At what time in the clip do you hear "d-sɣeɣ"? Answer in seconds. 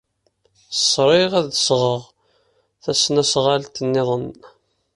1.51-2.01